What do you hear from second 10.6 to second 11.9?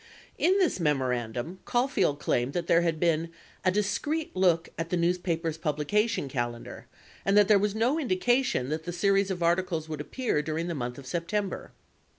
the month of September.